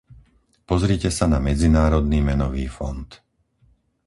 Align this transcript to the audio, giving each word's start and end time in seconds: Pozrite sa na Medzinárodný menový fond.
Pozrite 0.69 1.09
sa 1.17 1.25
na 1.33 1.37
Medzinárodný 1.47 2.19
menový 2.29 2.65
fond. 2.77 3.07